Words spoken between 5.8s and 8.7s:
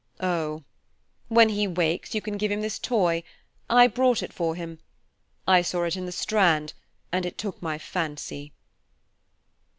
it in the Strand, and it took my fancy."